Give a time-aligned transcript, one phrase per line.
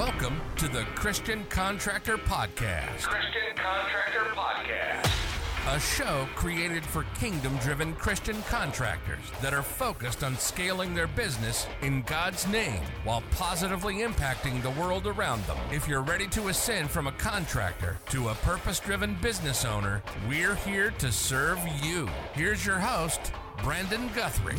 [0.00, 3.02] Welcome to the Christian Contractor Podcast.
[3.02, 5.76] Christian Contractor Podcast.
[5.76, 11.66] A show created for kingdom driven Christian contractors that are focused on scaling their business
[11.82, 15.58] in God's name while positively impacting the world around them.
[15.70, 20.54] If you're ready to ascend from a contractor to a purpose driven business owner, we're
[20.54, 22.08] here to serve you.
[22.32, 24.56] Here's your host, Brandon Guthrie.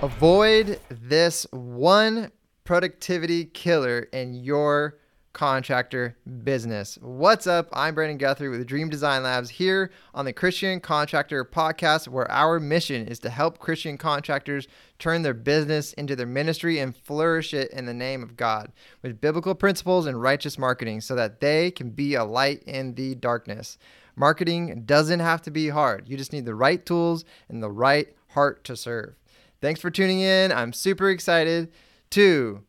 [0.00, 2.30] Avoid this one
[2.66, 4.98] productivity killer in your
[5.32, 6.98] contractor business.
[7.00, 7.68] What's up?
[7.72, 12.58] I'm Brandon Guthrie with Dream Design Labs here on the Christian Contractor Podcast, where our
[12.58, 14.66] mission is to help Christian contractors
[14.98, 19.20] turn their business into their ministry and flourish it in the name of God with
[19.20, 23.78] biblical principles and righteous marketing so that they can be a light in the darkness.
[24.16, 28.08] Marketing doesn't have to be hard, you just need the right tools and the right
[28.30, 29.14] heart to serve.
[29.60, 30.50] Thanks for tuning in.
[30.50, 31.70] I'm super excited
[32.10, 32.62] to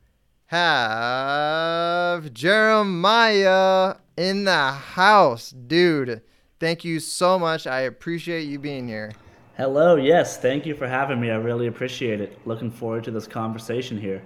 [0.48, 5.52] have Jeremiah in the house.
[5.52, 6.22] Dude,
[6.59, 7.67] thank you so much.
[7.67, 9.11] I appreciate you being here.
[9.58, 11.31] Hello, yes, thank you for having me.
[11.31, 12.39] I really appreciate it.
[12.45, 14.22] Looking forward to this conversation here.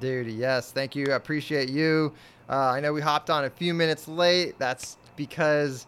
[0.00, 1.12] Dude, yes, thank you.
[1.12, 2.12] I appreciate you.
[2.48, 4.58] Uh, I know we hopped on a few minutes late.
[4.58, 5.86] That's because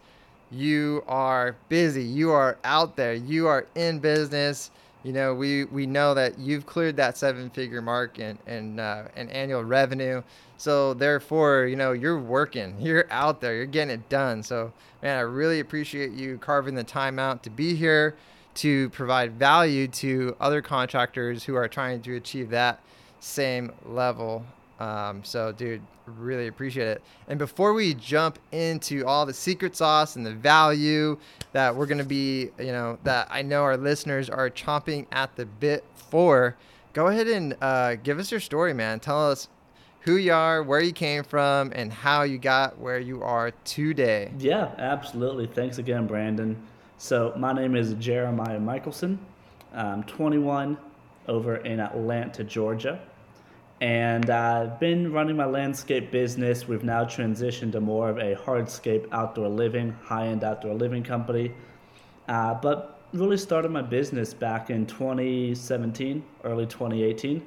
[0.50, 2.02] you are busy.
[2.02, 3.14] You are out there.
[3.14, 4.70] You are in business
[5.02, 9.04] you know, we, we know that you've cleared that seven figure mark and, and, uh,
[9.16, 10.22] and annual revenue.
[10.56, 14.42] So therefore, you know, you're working, you're out there, you're getting it done.
[14.42, 18.16] So man, I really appreciate you carving the time out to be here
[18.52, 22.80] to provide value to other contractors who are trying to achieve that
[23.20, 24.44] same level.
[24.80, 27.02] Um, so dude, really appreciate it.
[27.28, 31.18] And before we jump into all the secret sauce and the value
[31.52, 35.36] that we're going to be, you know, that I know our listeners are chomping at
[35.36, 36.56] the bit for,
[36.94, 39.00] go ahead and uh, give us your story, man.
[39.00, 39.48] Tell us
[40.00, 44.32] who you are, where you came from, and how you got where you are today.
[44.38, 45.46] Yeah, absolutely.
[45.46, 46.56] Thanks again, Brandon.
[46.96, 49.18] So, my name is Jeremiah Michelson.
[49.74, 50.78] I'm 21
[51.28, 53.00] over in Atlanta, Georgia
[53.80, 56.68] and I've been running my landscape business.
[56.68, 61.52] We've now transitioned to more of a hardscape outdoor living, high end outdoor living company.
[62.28, 67.44] Uh, but really started my business back in 2017, early 2018,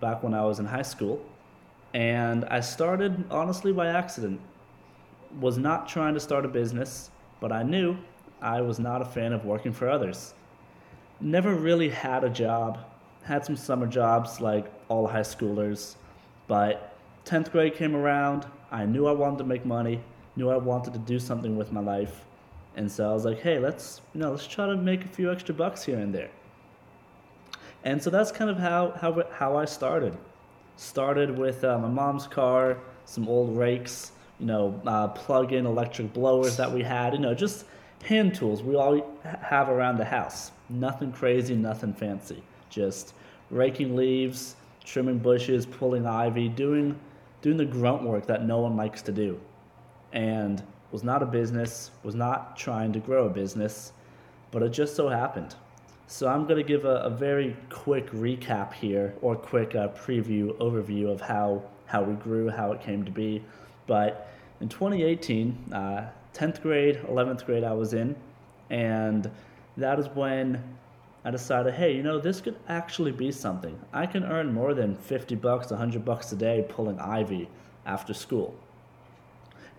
[0.00, 1.22] back when I was in high school.
[1.92, 4.40] And I started honestly by accident.
[5.38, 7.98] Was not trying to start a business, but I knew
[8.40, 10.32] I was not a fan of working for others.
[11.20, 12.78] Never really had a job
[13.28, 15.96] had some summer jobs like all high schoolers,
[16.46, 18.46] but 10th grade came around.
[18.70, 20.00] I knew I wanted to make money,
[20.36, 22.24] knew I wanted to do something with my life.
[22.76, 25.32] And so I was like, hey, let's, you know, let's try to make a few
[25.32, 26.30] extra bucks here and there.
[27.84, 30.16] And so that's kind of how, how, how I started.
[30.76, 36.56] Started with uh, my mom's car, some old rakes, you know, uh, plug-in electric blowers
[36.56, 37.64] that we had, you know, just
[38.04, 40.52] hand tools we all have around the house.
[40.68, 42.42] Nothing crazy, nothing fancy.
[42.70, 43.14] Just
[43.50, 44.56] raking leaves,
[44.88, 46.98] trimming bushes, pulling ivy, doing
[47.42, 49.38] doing the grunt work that no one likes to do.
[50.12, 53.92] And was not a business, was not trying to grow a business,
[54.50, 55.54] but it just so happened.
[56.06, 60.56] So I'm going to give a, a, very quick recap here, or quick uh, preview,
[60.56, 63.44] overview of how, how we grew, how it came to be.
[63.86, 68.16] But in 2018, uh, 10th grade, 11th grade, I was in,
[68.70, 69.30] and
[69.76, 70.62] that is when
[71.28, 73.78] I decided, hey, you know, this could actually be something.
[73.92, 77.50] I can earn more than 50 bucks, 100 bucks a day pulling ivy
[77.84, 78.56] after school.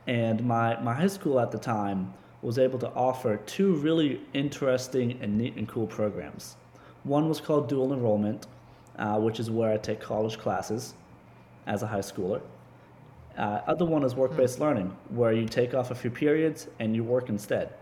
[0.05, 5.17] And my, my high school at the time was able to offer two really interesting
[5.23, 6.55] and neat and cool programs.
[7.01, 8.45] One was called dual enrollment,
[8.99, 10.93] uh, which is where I take college classes
[11.65, 12.43] as a high schooler.
[13.35, 14.65] Uh, other one is work-based hmm.
[14.65, 17.73] learning, where you take off a few periods and you work instead.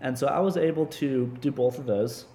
[0.00, 2.26] And so I was able to do both of those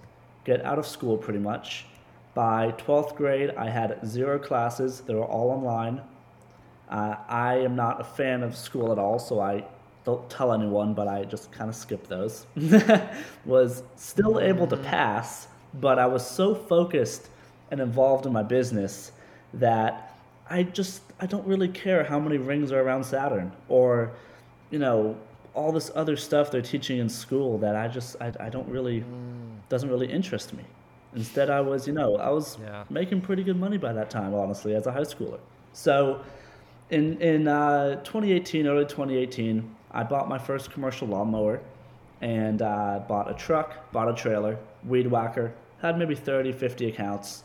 [0.47, 1.85] get out of school pretty much.
[2.33, 6.01] By 12th grade, I had zero classes, they were all online.
[6.89, 9.65] Uh, I am not a fan of school at all, so I
[10.05, 12.47] don't tell anyone, but I just kind of skipped those.
[13.45, 15.49] was still able to pass,
[15.81, 17.27] but I was so focused
[17.69, 19.11] and involved in my business
[19.53, 20.17] that
[20.49, 24.13] I just I don't really care how many rings are around Saturn or
[24.69, 25.17] you know
[25.53, 29.01] all this other stuff they're teaching in school that I just I, I don't really
[29.01, 29.46] mm.
[29.69, 30.63] Doesn't really interest me.
[31.15, 32.83] Instead, I was you know I was yeah.
[32.89, 35.39] making pretty good money by that time, honestly, as a high schooler.
[35.73, 36.21] So,
[36.89, 41.61] in in uh, 2018, early 2018, I bought my first commercial lawnmower,
[42.21, 47.43] and uh, bought a truck, bought a trailer, weed whacker, had maybe 30, 50 accounts,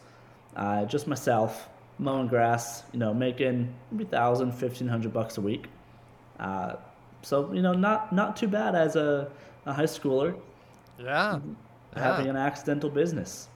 [0.56, 1.68] uh, just myself,
[1.98, 5.66] mowing grass, you know, making maybe thousand, fifteen hundred bucks a week.
[6.38, 6.74] Uh,
[7.22, 9.30] so you know, not not too bad as a,
[9.66, 10.34] a high schooler
[10.98, 11.40] Yeah.
[11.94, 13.48] Having an accidental business.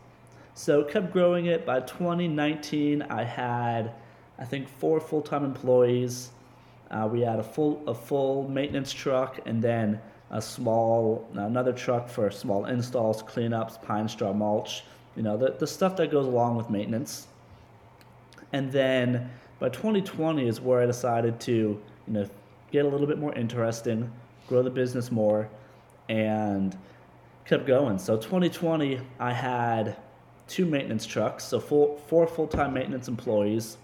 [0.55, 1.67] So kept growing it.
[1.67, 3.93] By 2019, I had,
[4.39, 6.31] I think, four full-time employees.
[6.91, 10.01] Uh, we had a full a full maintenance truck, and then
[10.31, 14.85] a small another truck for small installs, cleanups, pine straw mulch.
[15.17, 17.27] You know, the the stuff that goes along with maintenance.
[18.53, 22.29] And then by 2020 is where I decided to, you know,
[22.71, 24.11] get a little bit more interesting,
[24.49, 25.49] grow the business more,
[26.09, 26.77] and
[27.47, 27.99] kept going.
[27.99, 29.97] So 2020, I had
[30.49, 33.79] two maintenance trucks, so four, four full-time maintenance employees.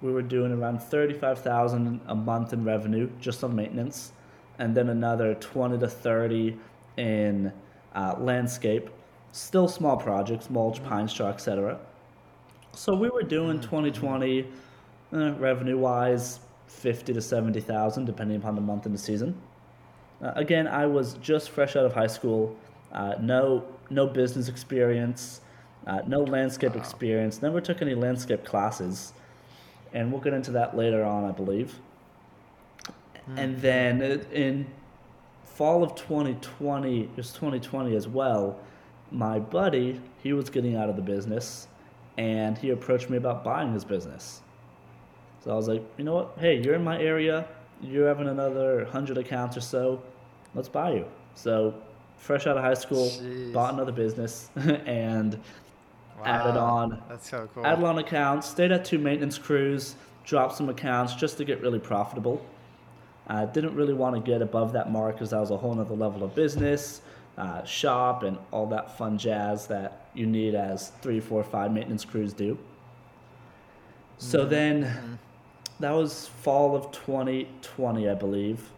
[0.00, 4.12] We were doing around 35,000 a month in revenue just on maintenance,
[4.58, 6.56] and then another 20 to 30
[6.96, 7.52] in
[7.94, 8.90] uh, landscape.
[9.32, 11.78] Still small projects, mulch, pine straw, etc.
[12.72, 14.46] So we were doing 2020
[15.12, 19.36] uh, revenue-wise, 50 to 70,000, depending upon the month and the season.
[20.22, 22.56] Uh, again, I was just fresh out of high school,
[22.92, 25.40] uh, no no business experience,
[25.86, 27.42] uh, no landscape experience.
[27.42, 29.12] Never took any landscape classes,
[29.92, 31.74] and we'll get into that later on, I believe.
[33.36, 34.66] And then uh, in
[35.44, 38.58] fall of 2020, it was 2020 as well.
[39.10, 41.68] My buddy, he was getting out of the business,
[42.16, 44.40] and he approached me about buying his business.
[45.44, 46.34] So I was like, you know what?
[46.38, 47.46] Hey, you're in my area.
[47.80, 50.02] You're having another hundred accounts or so.
[50.54, 51.06] Let's buy you.
[51.34, 51.74] So,
[52.22, 53.52] fresh out of high school, Jeez.
[53.52, 54.48] bought another business
[54.86, 55.38] and
[56.24, 57.66] added on That's so cool.
[57.66, 58.48] added on accounts.
[58.48, 59.96] Stayed at two maintenance crews.
[60.24, 62.44] Dropped some accounts just to get really profitable.
[63.26, 65.94] I didn't really want to get above that mark because that was a whole nother
[65.94, 67.02] level of business,
[67.38, 72.04] uh, shop, and all that fun jazz that you need as three, four, five maintenance
[72.04, 72.56] crews do.
[74.18, 75.18] So then
[75.80, 78.70] that was fall of 2020, I believe.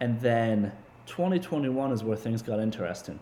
[0.00, 0.72] And then
[1.06, 3.18] 2021 is where things got interesting.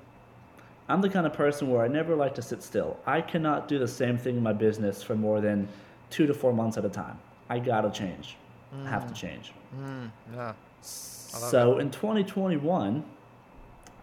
[0.89, 2.99] I'm the kind of person where I never like to sit still.
[3.07, 5.69] I cannot do the same thing in my business for more than
[6.11, 7.19] two to four months at a time.
[7.49, 8.37] I gotta change.
[8.85, 9.53] I have to change.
[9.77, 10.53] Mm, yeah.
[10.81, 13.05] So in 2021,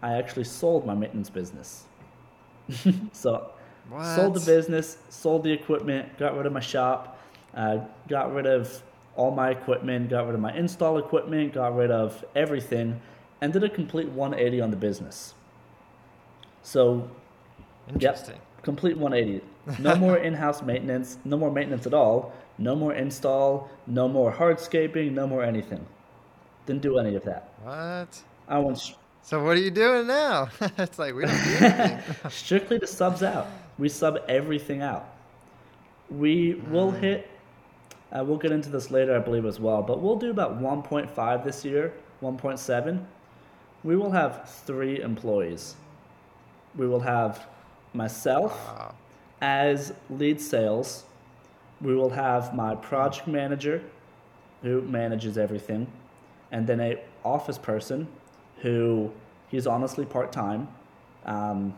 [0.02, 1.84] I actually sold my maintenance business.
[3.12, 3.50] so
[4.14, 7.18] sold the business, sold the equipment, got rid of my shop,
[7.54, 7.78] uh,
[8.08, 8.82] got rid of
[9.16, 13.00] all my equipment, got rid of my install equipment, got rid of everything,
[13.40, 15.34] and did a complete 180 on the business.
[16.62, 17.08] So
[17.92, 18.34] Interesting.
[18.34, 19.44] Yep, complete 180.
[19.82, 25.12] No more in-house maintenance, no more maintenance at all, no more install, no more hardscaping,
[25.12, 25.84] no more anything.
[26.66, 27.48] Didn't do any of that.
[27.62, 28.22] What?
[28.46, 30.50] I went So what are you doing now?
[30.78, 32.30] it's like we don't do anything.
[32.30, 33.46] strictly to subs out.
[33.78, 35.08] We sub everything out.
[36.10, 37.30] We will hit.
[38.10, 39.82] Uh, we'll get into this later, I believe, as well.
[39.82, 41.92] But we'll do about 1.5 this year,
[42.22, 43.04] 1.7.
[43.84, 45.76] We will have three employees.
[46.76, 47.46] We will have
[47.94, 48.52] myself.
[48.68, 48.94] Wow.
[49.40, 51.04] as lead sales,
[51.80, 53.82] we will have my project manager
[54.62, 55.86] who manages everything,
[56.50, 58.08] and then a office person
[58.62, 59.10] who
[59.48, 60.66] he's honestly part time.
[61.24, 61.74] Um,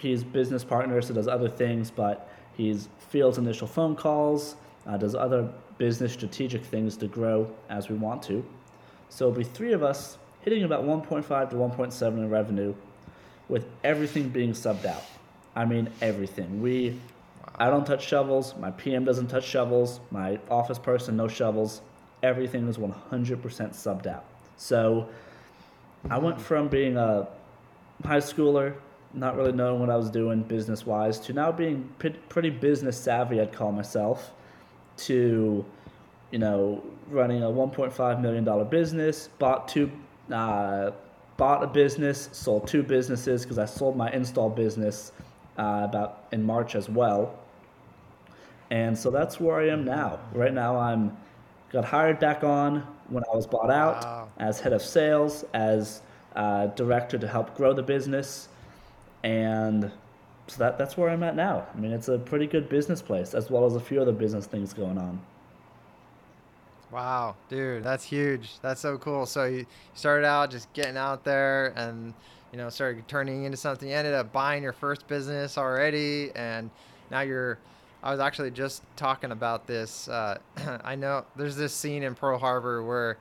[0.00, 4.56] he's business partner, so does other things, but he's fields initial phone calls,
[4.86, 8.44] uh, does other business strategic things to grow as we want to.
[9.10, 10.16] So it'll be three of us
[10.46, 12.72] hitting about 1.5 to 1.7 in revenue,
[13.48, 15.02] with everything being subbed out.
[15.56, 16.62] I mean everything.
[16.62, 17.00] We,
[17.56, 18.54] I don't touch shovels.
[18.56, 19.98] My PM doesn't touch shovels.
[20.12, 21.80] My office person no shovels.
[22.22, 24.24] Everything is 100% subbed out.
[24.56, 25.08] So
[26.08, 27.26] I went from being a
[28.04, 28.74] high schooler,
[29.14, 31.92] not really knowing what I was doing business wise, to now being
[32.28, 33.40] pretty business savvy.
[33.40, 34.32] I'd call myself.
[34.98, 35.64] To,
[36.30, 39.28] you know, running a 1.5 million dollar business.
[39.38, 39.90] Bought two.
[40.32, 40.90] Uh,
[41.36, 45.12] bought a business, sold two businesses because I sold my install business
[45.58, 47.38] uh, about in March as well.
[48.70, 50.18] And so that's where I am now.
[50.32, 51.16] Right now, I'm
[51.70, 54.28] got hired back on when I was bought out Wow.
[54.38, 56.02] as head of sales, as
[56.34, 58.48] uh, director to help grow the business,
[59.22, 59.90] and
[60.48, 61.66] so that that's where I'm at now.
[61.74, 64.46] I mean, it's a pretty good business place, as well as a few other business
[64.46, 65.20] things going on.
[66.90, 68.60] Wow, dude, that's huge.
[68.60, 69.26] That's so cool.
[69.26, 72.14] So you started out just getting out there and
[72.52, 73.88] you know started turning into something.
[73.88, 76.70] You ended up buying your first business already, and
[77.10, 77.58] now you're.
[78.02, 80.08] I was actually just talking about this.
[80.08, 80.38] Uh,
[80.84, 83.18] I know there's this scene in Pearl Harbor where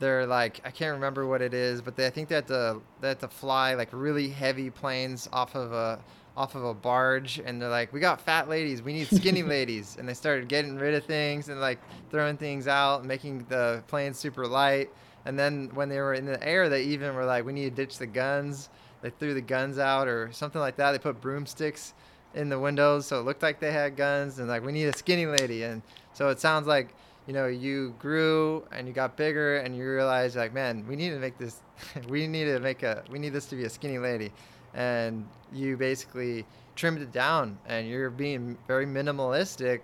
[0.00, 2.80] they're like I can't remember what it is, but they I think they had to
[3.00, 6.00] they had to fly like really heavy planes off of a
[6.36, 9.96] off of a barge and they're like, "We got fat ladies, we need skinny ladies,"
[9.98, 11.78] and they started getting rid of things and like
[12.10, 14.90] throwing things out, making the plane super light.
[15.26, 17.82] And then when they were in the air, they even were like, "We need to
[17.84, 18.68] ditch the guns."
[19.02, 20.92] They threw the guns out or something like that.
[20.92, 21.92] They put broomsticks
[22.34, 24.96] in the windows so it looked like they had guns and like we need a
[24.96, 26.94] skinny lady and so it sounds like
[27.26, 31.10] you know you grew and you got bigger and you realized like man we need
[31.10, 31.60] to make this
[32.08, 34.32] we need to make a we need this to be a skinny lady.
[34.74, 39.80] And you basically trimmed it down and you're being very minimalistic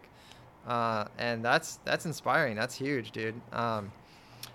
[0.66, 2.56] uh, and that's that's inspiring.
[2.56, 3.40] That's huge dude.
[3.52, 3.92] Um,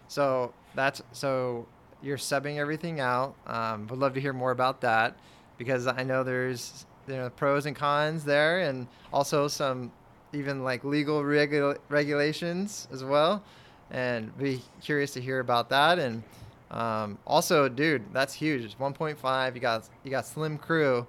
[0.07, 1.65] so that's so
[2.03, 3.35] you're subbing everything out.
[3.47, 5.17] Um, would love to hear more about that
[5.57, 9.91] because i know there's you know pros and cons there and also some
[10.35, 13.43] even like legal regu- regulations as well
[13.91, 16.23] and be curious to hear about that and
[16.71, 21.05] um, also dude that's huge it's 1.5 you got you got slim crew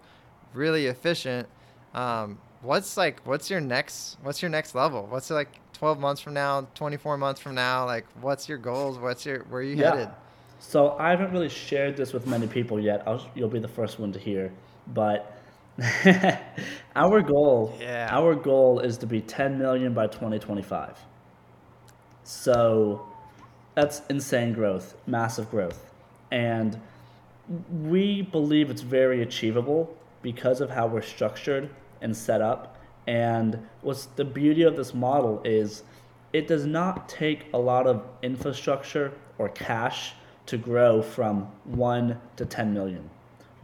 [0.54, 1.49] really efficient
[1.95, 6.35] um, what's like what's your next what's your next level what's like 12 months from
[6.35, 9.90] now 24 months from now like what's your goals what's your where are you Yeah.
[9.90, 10.09] headed
[10.59, 13.02] So I haven't really shared this with many people yet.
[13.06, 14.50] I'll, you'll be the first one to hear.
[14.95, 15.36] But
[16.97, 18.09] our goal, Yeah.
[18.11, 20.99] our goal is to be 10 million by 2025.
[22.25, 23.06] So
[23.75, 25.92] that's insane growth, massive growth.
[26.30, 26.80] And
[27.71, 32.76] we believe it's very achievable because of how we're structured and set up.
[33.06, 35.85] And what's the beauty of this model is
[36.33, 40.14] it does not take a lot of infrastructure or cash
[40.47, 43.09] to grow from 1 to 10 million.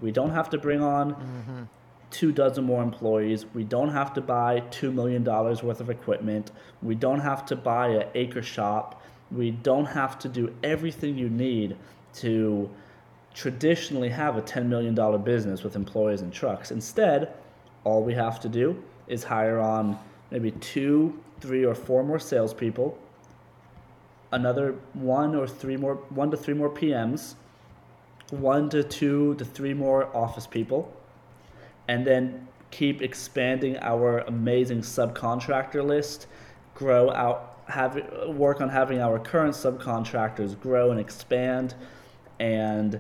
[0.01, 1.63] We don't have to bring on mm-hmm.
[2.13, 3.47] Two dozen more employees.
[3.55, 6.53] We don't have to buy $2 million worth of equipment.
[6.83, 9.03] We don't have to buy an acre shop.
[9.33, 11.77] We don't have to do everything you need
[12.17, 12.71] to
[13.35, 16.71] traditionally have a $10 million business with employees and trucks.
[16.71, 17.33] Instead,
[17.85, 19.99] all we have to do is hire on
[20.31, 22.97] maybe two, three, or four more salespeople,
[24.33, 27.35] another one or three more, one to three more PMs,
[28.31, 30.93] one to two to three more office people,
[31.93, 36.27] and then keep expanding our amazing subcontractor list,
[36.75, 41.75] grow out, have work on having our current subcontractors grow and expand,
[42.41, 42.99] and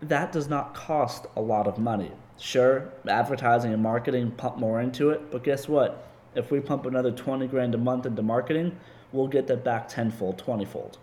[0.00, 2.10] that does not cost a lot of money.
[2.36, 6.10] Sure, advertising and marketing pump more into it, but guess what?
[6.34, 8.76] If we pump another 20 grand a month into marketing,
[9.12, 10.98] we'll get that back tenfold, 20 fold.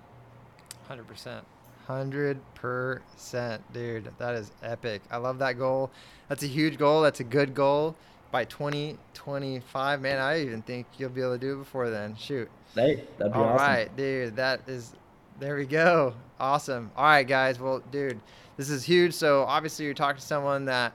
[1.91, 3.61] Hundred percent.
[3.73, 4.09] Dude.
[4.17, 5.01] That is epic.
[5.11, 5.91] I love that goal.
[6.29, 7.01] That's a huge goal.
[7.01, 7.95] That's a good goal.
[8.31, 12.15] By 2025, man, I even think you'll be able to do it before then.
[12.15, 12.49] Shoot.
[12.75, 13.95] Hey, that'd be All right, awesome.
[13.97, 14.35] dude.
[14.37, 14.93] That is.
[15.41, 16.13] There we go.
[16.39, 16.91] Awesome.
[16.95, 17.59] All right, guys.
[17.59, 18.21] Well, dude,
[18.55, 19.13] this is huge.
[19.13, 20.93] So obviously, you're talking to someone that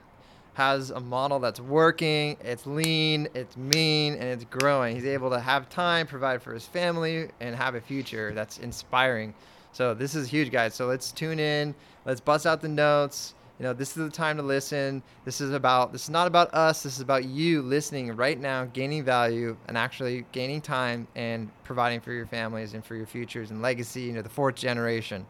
[0.55, 2.37] has a model that's working.
[2.43, 4.95] It's lean, it's mean, and it's growing.
[4.95, 9.35] He's able to have time, provide for his family, and have a future that's inspiring.
[9.77, 10.73] So this is huge, guys.
[10.73, 11.75] So let's tune in.
[12.03, 13.35] Let's bust out the notes.
[13.59, 15.03] You know, this is the time to listen.
[15.23, 15.91] This is about.
[15.91, 16.81] This is not about us.
[16.81, 21.99] This is about you listening right now, gaining value, and actually gaining time and providing
[21.99, 24.01] for your families and for your futures and legacy.
[24.01, 25.27] You know, the fourth generation.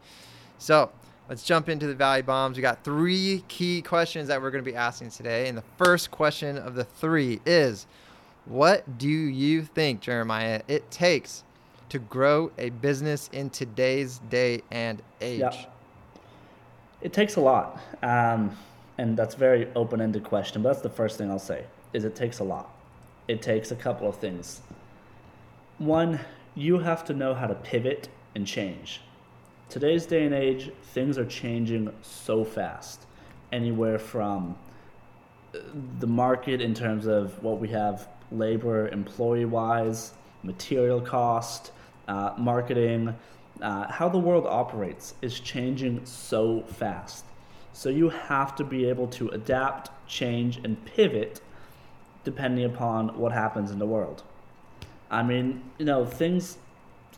[0.56, 0.90] So
[1.28, 2.56] let's jump into the value bombs.
[2.56, 5.48] We got three key questions that we're going to be asking today.
[5.48, 7.86] And the first question of the three is
[8.46, 11.44] What do you think, Jeremiah, it takes
[11.88, 15.40] to grow a business in today's day and age?
[15.40, 15.66] Yeah.
[17.00, 18.56] It takes a lot, um,
[18.98, 20.62] and that's a very open-ended question.
[20.62, 22.70] But that's the first thing I'll say: is it takes a lot.
[23.28, 24.60] It takes a couple of things.
[25.78, 26.18] One,
[26.54, 29.00] you have to know how to pivot and change.
[29.68, 33.06] Today's day and age, things are changing so fast.
[33.52, 34.56] Anywhere from
[35.54, 35.58] uh,
[36.00, 41.72] the market in terms of what we have labor, employee wise, material cost,
[42.08, 43.14] uh, marketing,
[43.62, 47.24] uh, how the world operates is changing so fast.
[47.72, 51.40] So you have to be able to adapt, change, and pivot
[52.24, 54.22] depending upon what happens in the world.
[55.10, 56.58] I mean, you know, things,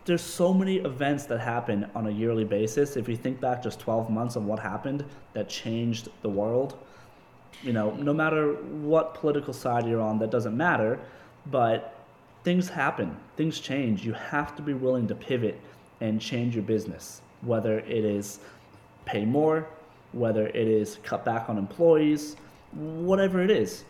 [0.04, 2.96] there's so many events that happen on a yearly basis.
[2.96, 6.78] If you think back just 12 months of what happened that changed the world,
[7.62, 10.98] you know, no matter what political side you're on, that doesn't matter,
[11.46, 11.99] but
[12.44, 14.04] things happen, things change.
[14.04, 15.60] You have to be willing to pivot
[16.00, 18.40] and change your business, whether it is
[19.04, 19.68] pay more,
[20.12, 22.36] whether it is cut back on employees,
[22.72, 23.84] whatever it is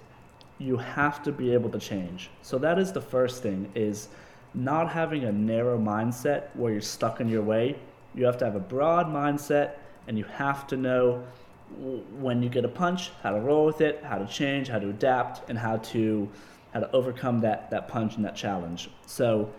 [0.61, 2.31] you have to be able to change.
[2.43, 4.09] So that is the first thing is
[4.53, 7.77] not having a narrow mindset where you're stuck in your way.
[8.15, 9.73] You have to have a broad mindset
[10.07, 11.25] and you have to know
[12.19, 14.91] when you get a punch, how to roll with it, how to change, how to
[14.91, 16.29] adapt, and how to
[16.73, 18.91] how to overcome that that punch and that challenge.
[19.07, 19.51] So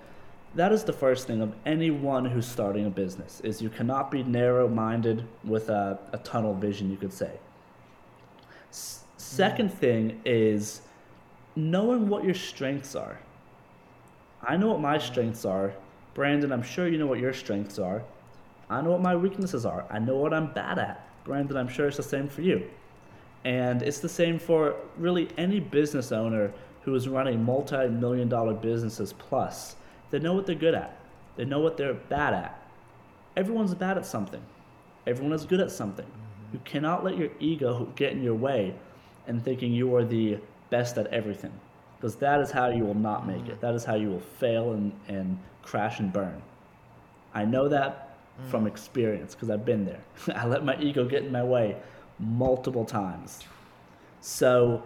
[0.56, 4.24] that is the first thing of anyone who's starting a business is you cannot be
[4.24, 7.32] narrow-minded with a, a tunnel vision you could say.
[8.70, 9.78] S- second mm.
[9.78, 10.82] thing is
[11.56, 13.20] knowing what your strengths are.
[14.44, 15.02] I know what my mm.
[15.02, 15.74] strengths are.
[16.14, 18.04] Brandon i'm sure you know what your strengths are.
[18.70, 19.86] I know what my weaknesses are.
[19.90, 21.08] I know what i'm bad at.
[21.24, 22.70] Brandon i'm sure it's the same for you.
[23.46, 26.52] And it's the same for really any business owner
[26.84, 29.76] who is running multi-million dollar businesses plus
[30.12, 30.98] they know what they're good at.
[31.38, 32.62] They know what they're bad at.
[33.36, 34.42] Everyone's bad at something.
[35.08, 36.06] Everyone is good at something.
[36.52, 36.66] You mm-hmm.
[36.66, 38.76] cannot let your ego get in your way
[39.26, 40.38] and thinking you are the
[40.70, 41.54] best at everything.
[41.98, 43.52] Because that is how you will not make it.
[43.52, 43.62] Mm-hmm.
[43.62, 46.42] That is how you will fail and, and crash and burn.
[47.34, 48.18] I know that
[48.50, 48.68] from mm.
[48.68, 50.02] experience because I've been there.
[50.36, 51.78] I let my ego get in my way
[52.20, 53.46] multiple times.
[54.20, 54.84] So,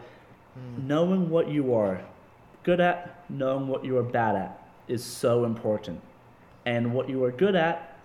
[0.56, 0.88] Hmm.
[0.88, 2.02] knowing what you are
[2.64, 6.02] good at, knowing what you are bad at is so important.
[6.66, 7.98] And what you are good at,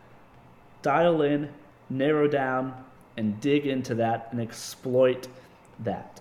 [0.83, 1.49] dial in,
[1.89, 2.75] narrow down,
[3.17, 5.29] and dig into that and exploit
[5.81, 6.21] that.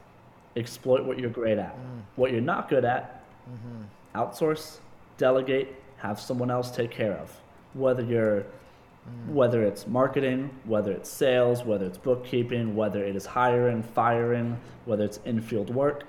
[0.55, 1.71] Exploit what you're great at.
[1.71, 1.99] Hmm.
[2.15, 3.83] What you're not good at, mm-hmm.
[4.17, 4.77] outsource,
[5.17, 7.35] delegate, have someone else take care of.
[7.73, 9.33] Whether you're hmm.
[9.33, 15.03] whether it's marketing, whether it's sales, whether it's bookkeeping, whether it is hiring, firing, whether
[15.03, 16.05] it's in-field work,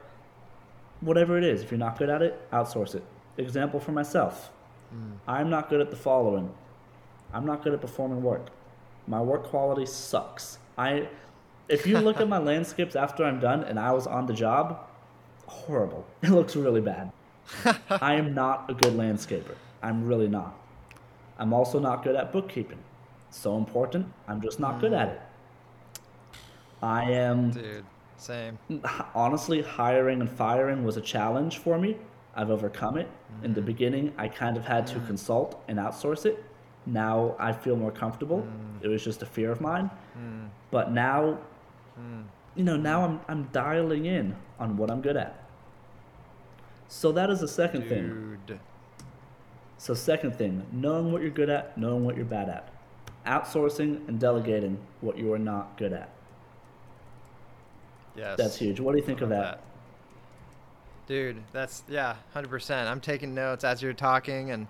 [1.00, 3.02] whatever it is, if you're not good at it, outsource it.
[3.37, 4.50] Example for myself.
[4.90, 5.12] Hmm.
[5.26, 6.52] I'm not good at the following.
[7.33, 8.49] I'm not good at performing work.
[9.07, 10.59] My work quality sucks.
[10.76, 11.09] I
[11.69, 14.78] if you look at my landscapes after I'm done and I was on the job,
[15.47, 16.07] horrible.
[16.23, 17.12] It looks really bad.
[17.90, 19.54] I am not a good landscaper.
[19.83, 20.54] I'm really not.
[21.38, 22.78] I'm also not good at bookkeeping.
[23.30, 24.12] So important.
[24.28, 24.99] I'm just not good hmm.
[24.99, 25.21] at it.
[26.83, 27.85] I am Dude,
[28.20, 28.58] same.
[29.14, 31.96] honestly, hiring and firing was a challenge for me.
[32.34, 33.08] I've overcome it.
[33.42, 33.66] In the mm.
[33.66, 36.44] beginning, I kind of had to consult and outsource it.
[36.86, 38.38] Now I feel more comfortable.
[38.38, 38.84] Mm.
[38.84, 39.90] It was just a fear of mine.
[40.16, 40.49] Mm.
[40.71, 41.38] But now,
[42.54, 45.45] you know, now I'm, I'm dialing in on what I'm good at.
[46.88, 48.38] So that is the second thing.
[49.78, 52.68] So, second thing, knowing what you're good at, knowing what you're bad at.
[53.25, 56.10] Outsourcing and delegating what you are not good at.
[58.16, 58.36] Yes.
[58.36, 58.80] That's huge.
[58.80, 59.62] What do you think of Love that?
[61.06, 62.88] Dude, that's yeah, hundred percent.
[62.88, 64.66] I'm taking notes as you're talking, and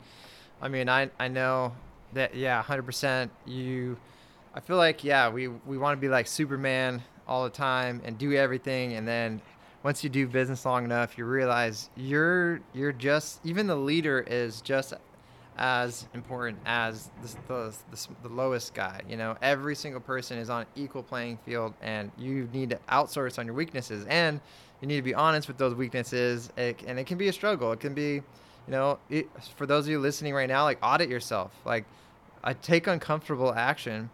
[0.62, 1.72] I mean, I I know
[2.14, 3.30] that yeah, hundred percent.
[3.44, 3.98] You,
[4.54, 8.16] I feel like yeah, we we want to be like Superman all the time and
[8.16, 9.42] do everything, and then
[9.82, 14.60] once you do business long enough, you realize you're you're just even the leader is
[14.60, 14.94] just
[15.60, 19.02] as important as the, the, the, the lowest guy.
[19.06, 23.38] You know, every single person is on equal playing field, and you need to outsource
[23.38, 24.40] on your weaknesses, and
[24.80, 26.50] you need to be honest with those weaknesses.
[26.56, 27.72] It, and it can be a struggle.
[27.72, 28.22] It can be, you
[28.68, 31.52] know, it, for those of you listening right now, like audit yourself.
[31.66, 31.84] Like,
[32.42, 34.08] I take uncomfortable action,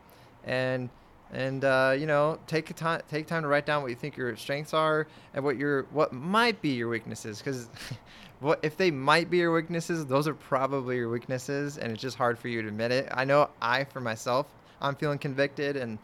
[0.44, 0.90] and
[1.32, 4.16] and uh, you know take a time take time to write down what you think
[4.16, 7.38] your strengths are and what your what might be your weaknesses.
[7.38, 7.68] Because
[8.40, 12.16] what if they might be your weaknesses those are probably your weaknesses and it's just
[12.16, 13.08] hard for you to admit it.
[13.10, 14.46] I know i for myself
[14.80, 15.98] i'm feeling convicted and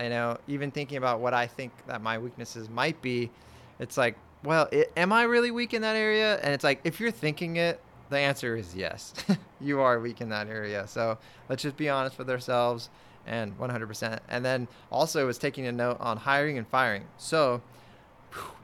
[0.00, 3.28] you know even thinking about what i think that my weaknesses might be
[3.80, 6.38] it's like well it, am i really weak in that area?
[6.42, 7.80] And it's like if you're thinking it
[8.12, 9.14] the answer is yes.
[9.60, 10.88] You are weak in that area.
[10.88, 12.90] So let's just be honest with ourselves
[13.26, 17.04] and 100% and then also was taking a note on hiring and firing.
[17.18, 17.62] So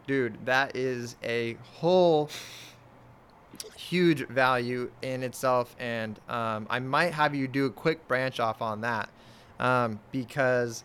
[0.07, 2.31] dude that is a whole
[3.77, 5.75] huge value in itself.
[5.79, 9.09] And um, i might have you do a quick branch off on that
[9.61, 10.85] um, because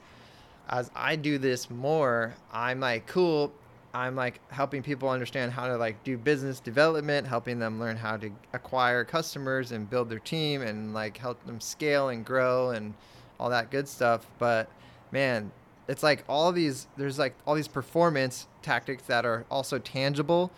[0.70, 3.52] as i do this more i'm like cool.
[3.96, 8.18] I'm like helping people understand how to like do business development helping them learn how
[8.18, 12.96] to acquire customers and build their team and like help them scale and grow and
[13.40, 14.70] all that good stuff but
[15.12, 15.52] man
[15.88, 20.52] it's like all these there's like all these performance tactics that are also tangible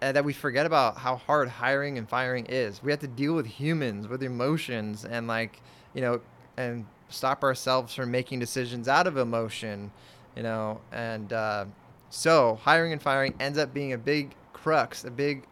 [0.00, 2.82] and that we forget about how hard hiring and firing is.
[2.82, 5.60] We have to deal with humans, with emotions, and like
[5.94, 6.20] you know,
[6.56, 9.90] and stop ourselves from making decisions out of emotion,
[10.36, 10.80] you know.
[10.92, 11.66] And uh,
[12.08, 15.44] so hiring and firing ends up being a big crux, a big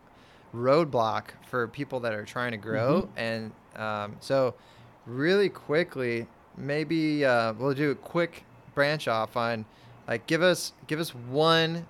[0.55, 3.09] roadblock for people that are trying to grow.
[3.17, 4.55] And um, so,
[5.07, 6.27] really quickly,
[6.59, 8.45] maybe uh, we'll do a quick
[8.75, 9.65] branch off on
[10.07, 11.87] like give us give us one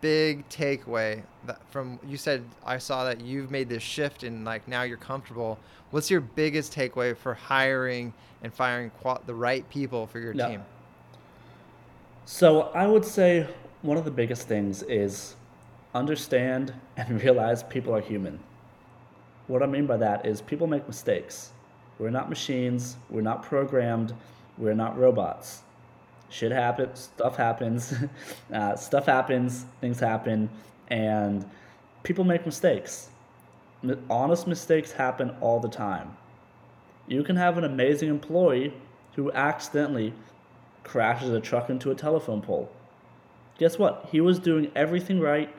[0.00, 4.66] big takeaway that from you said I saw that you've made this shift and like
[4.66, 5.58] now you're comfortable.
[5.90, 10.48] What's your biggest takeaway for hiring and firing qual- the right people for your Yeah.
[10.48, 10.62] team?
[12.24, 13.46] So I would say
[13.82, 15.34] one of the biggest things is
[15.94, 18.38] understand and realize people are human.
[19.48, 21.50] What I mean by that is people make mistakes.
[22.00, 24.14] We're not machines, we're not programmed,
[24.56, 25.62] we're not robots.
[26.30, 27.94] Shit happens, stuff happens,
[28.52, 30.48] uh, stuff happens, things happen,
[30.88, 31.44] and
[32.02, 33.10] people make mistakes.
[34.08, 36.16] Honest mistakes happen all the time.
[37.06, 38.72] You can have an amazing employee
[39.16, 40.14] who accidentally
[40.84, 42.70] crashes a truck into a telephone pole.
[43.58, 44.08] Guess what?
[44.10, 45.54] He was doing everything right.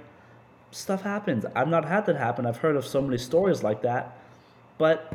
[0.71, 1.45] Stuff happens.
[1.55, 2.47] I've not had that happen.
[2.47, 4.17] I've heard of so many stories like that.
[4.79, 5.13] But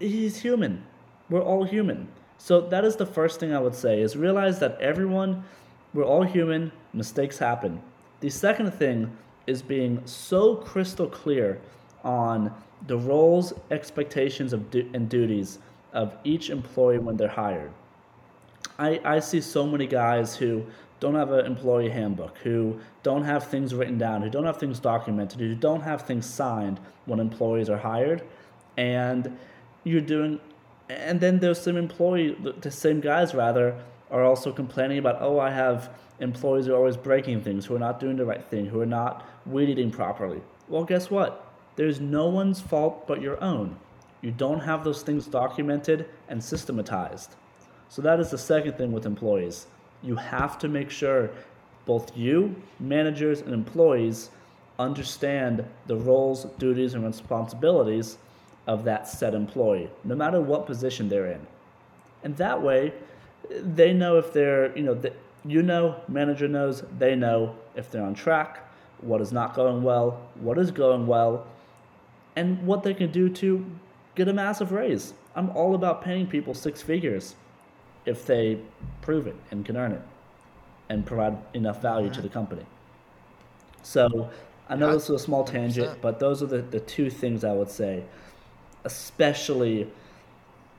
[0.00, 0.84] he's human.
[1.28, 2.08] We're all human.
[2.38, 5.44] So that is the first thing I would say is realize that everyone
[5.92, 7.82] we're all human, mistakes happen.
[8.20, 11.60] The second thing is being so crystal clear
[12.04, 12.52] on
[12.86, 15.58] the roles, expectations of du- and duties
[15.92, 17.72] of each employee when they're hired.
[18.78, 20.64] I, I see so many guys who
[21.00, 24.78] don't have an employee handbook, who don't have things written down, who don't have things
[24.78, 28.22] documented, who don't have things signed when employees are hired.
[28.76, 29.36] And
[29.84, 30.40] you're doing,
[30.88, 33.74] and then there's some employee, the- the same guys rather,
[34.10, 37.78] are also complaining about, oh, I have employees who are always breaking things, who are
[37.78, 40.40] not doing the right thing, who are not weed eating properly.
[40.68, 41.46] Well, guess what?
[41.76, 43.76] There's no one's fault but your own.
[44.20, 47.36] You don't have those things documented and systematized.
[47.88, 49.66] So that is the second thing with employees.
[50.02, 51.30] You have to make sure
[51.86, 54.30] both you, managers, and employees
[54.78, 58.18] understand the roles, duties, and responsibilities
[58.66, 61.46] of that said employee, no matter what position they're in.
[62.22, 62.92] And that way,
[63.50, 65.12] they know if they're, you know, the,
[65.44, 68.66] you know, manager knows, they know if they're on track,
[69.00, 71.46] what is not going well, what is going well,
[72.36, 73.64] and what they can do to
[74.14, 75.14] get a massive raise.
[75.34, 77.34] I'm all about paying people six figures
[78.04, 78.58] if they
[79.00, 80.02] prove it and can earn it
[80.88, 82.66] and provide enough value to the company.
[83.82, 84.30] So
[84.68, 86.00] I know Yeah, this was a small tangent, 100%.
[86.00, 88.04] but those are the, the two things I would say,
[88.84, 89.90] especially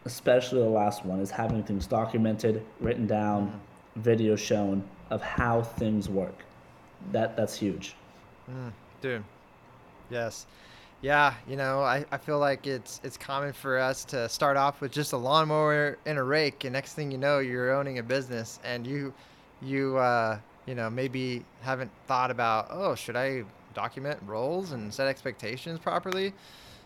[0.05, 3.61] especially the last one is having things documented, written down,
[3.97, 6.43] video shown of how things work.
[7.11, 7.95] That that's huge.
[8.49, 9.23] Mm, dude
[10.11, 10.45] yes
[11.01, 14.81] yeah you know I, I feel like it's it's common for us to start off
[14.81, 18.03] with just a lawnmower and a rake and next thing you know you're owning a
[18.03, 19.13] business and you
[19.61, 20.37] you uh
[20.67, 26.33] you know maybe haven't thought about oh should i document roles and set expectations properly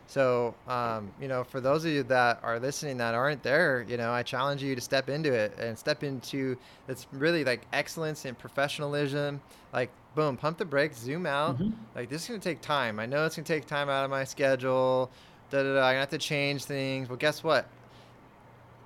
[0.08, 3.98] so, um, you know, for those of you that are listening that aren't there, you
[3.98, 8.26] know, I challenge you to step into it and step into it's really like excellence
[8.26, 9.42] and professionalism.
[9.74, 11.60] Like, boom, pump the brakes, zoom out.
[11.60, 11.74] Mhm.
[11.96, 13.00] Like, this is gonna take time.
[13.00, 15.10] I know it's gonna take time out of my schedule.
[15.50, 15.80] Da da da.
[15.80, 17.10] I'm gonna have to change things.
[17.10, 17.66] Well, guess what?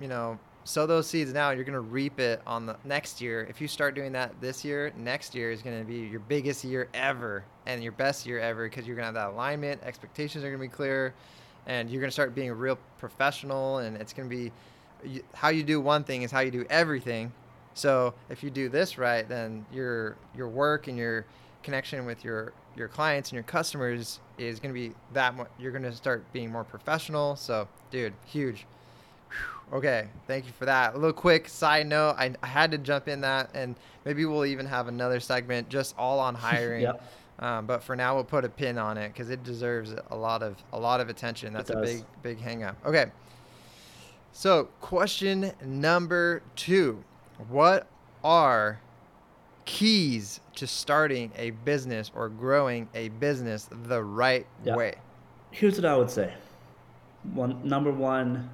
[0.00, 1.50] You know, sow those seeds now.
[1.50, 3.46] You're gonna reap it on the next year.
[3.48, 6.88] If you start doing that this year, next year is gonna be your biggest year
[6.94, 9.82] ever and your best year ever because you're gonna have that alignment.
[9.82, 11.14] Expectations are gonna be clear,
[11.66, 13.78] and you're gonna start being a real professional.
[13.78, 14.52] And it's gonna be
[15.04, 17.32] you, how you do one thing is how you do everything.
[17.74, 21.26] So if you do this right, then your your work and your
[21.62, 25.48] connection with your your clients and your customers is going to be that much.
[25.58, 27.36] You're going to start being more professional.
[27.36, 28.66] So, dude, huge.
[29.72, 30.94] Okay, thank you for that.
[30.94, 34.44] A little quick side note, I, I had to jump in that, and maybe we'll
[34.44, 36.82] even have another segment just all on hiring.
[36.82, 37.02] Yep.
[37.38, 40.42] Um, but for now, we'll put a pin on it because it deserves a lot
[40.42, 41.52] of a lot of attention.
[41.52, 42.76] That's a big big hang up.
[42.84, 43.06] Okay.
[44.32, 47.02] So, question number two:
[47.48, 47.86] What
[48.22, 48.80] are
[49.64, 54.76] keys to starting a business or growing a business the right Yeah.
[54.76, 54.94] way?
[55.50, 56.34] Here's what I would say.
[57.32, 58.50] One number one,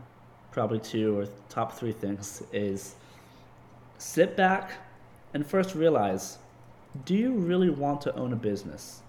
[0.57, 2.95] probably two or top three things is
[3.99, 4.71] sit back
[5.35, 6.39] and first realize
[7.05, 9.03] do you really want to own a business?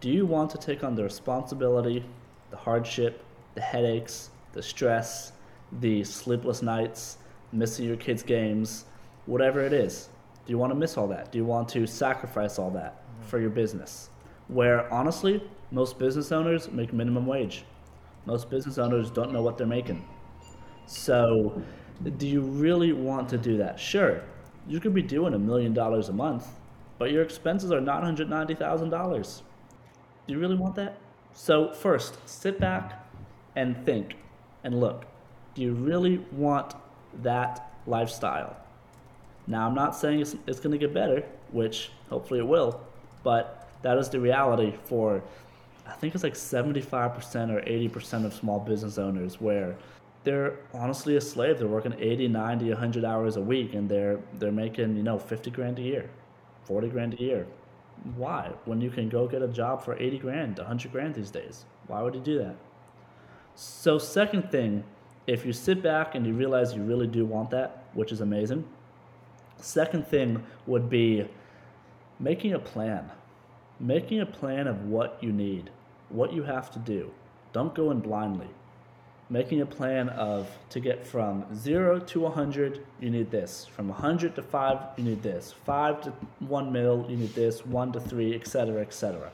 [0.00, 2.02] Do you want to take on the responsibility,
[2.50, 3.22] the hardship,
[3.54, 5.32] the headaches, the stress,
[5.80, 7.18] the sleepless nights,
[7.52, 8.86] missing your kids' games,
[9.26, 10.08] whatever it is?
[10.46, 11.30] Do you want to miss all that?
[11.30, 13.28] Do you want to sacrifice all that mm-hmm.
[13.28, 14.08] for your business?
[14.48, 17.66] Where honestly, most business owners make minimum wage.
[18.24, 20.02] Most business owners don't know what they're making.
[20.86, 21.62] So,
[22.18, 23.78] do you really want to do that?
[23.78, 24.22] Sure,
[24.66, 26.46] you could be doing a million dollars a month,
[26.98, 29.42] but your expenses are not $190,000.
[30.26, 30.98] Do you really want that?
[31.34, 33.06] So, first, sit back
[33.56, 34.16] and think
[34.64, 35.06] and look.
[35.54, 36.74] Do you really want
[37.22, 38.56] that lifestyle?
[39.46, 42.80] Now, I'm not saying it's, it's going to get better, which hopefully it will,
[43.22, 45.22] but that is the reality for,
[45.86, 46.86] I think it's like 75%
[47.50, 49.76] or 80% of small business owners where
[50.24, 51.58] they're honestly a slave.
[51.58, 55.50] They're working 80, 90, 100 hours a week and they're they're making, you know, 50
[55.50, 56.10] grand a year,
[56.64, 57.46] 40 grand a year.
[58.16, 58.50] Why?
[58.64, 61.64] When you can go get a job for 80 grand, 100 grand these days.
[61.86, 62.56] Why would you do that?
[63.54, 64.84] So second thing,
[65.26, 68.64] if you sit back and you realize you really do want that, which is amazing.
[69.56, 71.28] Second thing would be
[72.18, 73.10] making a plan.
[73.78, 75.70] Making a plan of what you need,
[76.08, 77.10] what you have to do.
[77.52, 78.48] Don't go in blindly
[79.32, 83.64] making a plan of to get from 0 to 100 you need this.
[83.64, 85.54] From 100 to 5 you need this.
[85.64, 87.64] 5 to 1 mil you need this.
[87.64, 89.32] 1 to 3 etc etc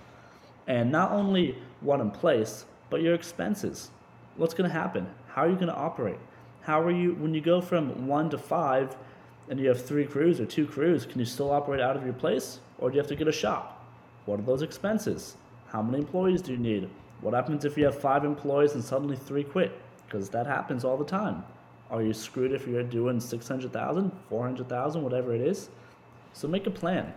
[0.68, 3.90] and not only what in place but your expenses.
[4.36, 5.08] What's going to happen?
[5.26, 6.20] How are you going to operate?
[6.60, 8.96] How are you when you go from 1 to 5
[9.48, 12.14] and you have 3 crews or 2 crews can you still operate out of your
[12.14, 13.84] place or do you have to get a shop?
[14.26, 15.34] What are those expenses?
[15.72, 16.88] How many employees do you need?
[17.20, 19.72] What happens if you have five employees and suddenly three quit?
[20.08, 21.44] Because that happens all the time.
[21.90, 25.68] Are you screwed if you're doing 600,000, 400,000, whatever it is?
[26.32, 27.12] So make a plan.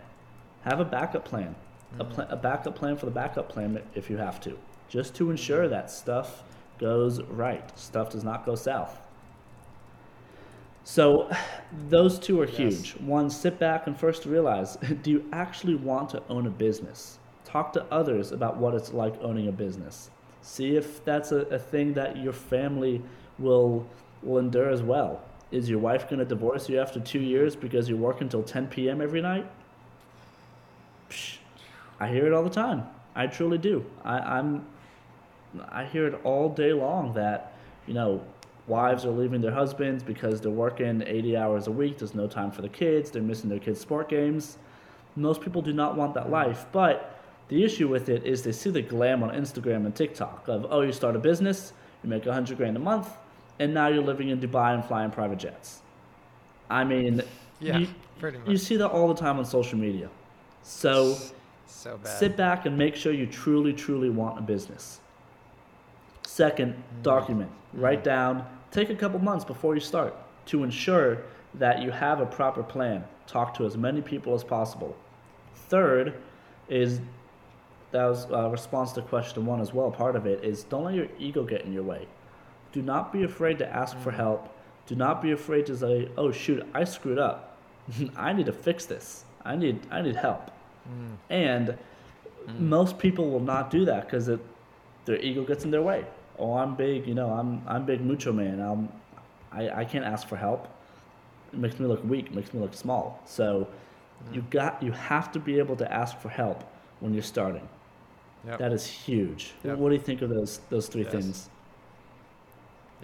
[0.62, 1.54] Have a backup plan.
[1.94, 2.00] Mm-hmm.
[2.00, 5.30] A, pl- a backup plan for the backup plan if you have to, just to
[5.30, 6.42] ensure that stuff
[6.78, 7.78] goes right.
[7.78, 9.00] Stuff does not go south.
[10.84, 11.30] So,
[11.88, 12.92] those two are huge.
[12.96, 17.18] One, sit back and first realize do you actually want to own a business?
[17.44, 20.10] Talk to others about what it's like owning a business.
[20.42, 23.02] See if that's a, a thing that your family
[23.38, 23.86] will
[24.22, 25.20] will endure as well.
[25.50, 28.68] Is your wife going to divorce you after two years because you work until 10
[28.68, 29.00] p.m.
[29.00, 29.46] every night?
[31.10, 31.38] Psh,
[32.00, 32.86] I hear it all the time.
[33.14, 33.84] I truly do.
[34.04, 34.66] I, I'm
[35.70, 37.52] I hear it all day long that
[37.86, 38.22] you know
[38.66, 41.98] wives are leaving their husbands because they're working 80 hours a week.
[41.98, 43.10] There's no time for the kids.
[43.10, 44.56] They're missing their kids' sport games.
[45.16, 47.11] Most people do not want that life, but
[47.48, 50.80] the issue with it is they see the glam on Instagram and TikTok of, oh,
[50.82, 53.08] you start a business, you make a hundred grand a month,
[53.58, 55.82] and now you're living in Dubai and flying private jets.
[56.70, 57.22] I mean,
[57.60, 58.48] yeah, you, pretty much.
[58.48, 60.08] You see that all the time on social media.
[60.62, 61.16] So,
[61.66, 62.18] so bad.
[62.18, 65.00] sit back and make sure you truly, truly want a business.
[66.26, 67.02] Second, mm.
[67.02, 67.50] document.
[67.50, 67.82] Mm.
[67.82, 68.46] Write down.
[68.70, 70.14] Take a couple months before you start
[70.46, 71.18] to ensure
[71.54, 73.04] that you have a proper plan.
[73.26, 74.96] Talk to as many people as possible.
[75.68, 76.14] Third
[76.68, 77.00] is
[77.92, 79.90] that was a response to question one as well.
[79.90, 82.08] Part of it is don't let your ego get in your way.
[82.72, 84.16] Do not be afraid to ask for mm.
[84.16, 84.48] help.
[84.86, 87.58] Do not be afraid to say, "Oh shoot, I screwed up.
[88.16, 89.24] I need to fix this.
[89.44, 90.50] I need I need help."
[90.88, 91.16] Mm.
[91.28, 92.58] And mm.
[92.58, 94.26] most people will not do that because
[95.04, 96.04] their ego gets in their way.
[96.38, 98.58] Oh, I'm big, you know, I'm I'm big mucho man.
[98.58, 98.88] I'm
[99.52, 100.66] I, I can't ask for help.
[101.52, 103.20] It makes me look weak, makes me look small.
[103.26, 103.68] So
[104.24, 104.34] mm.
[104.34, 106.64] you got you have to be able to ask for help
[107.00, 107.68] when you're starting.
[108.46, 108.58] Yep.
[108.58, 109.52] That is huge.
[109.64, 109.78] Yep.
[109.78, 111.12] What do you think of those those three yes.
[111.12, 111.50] things?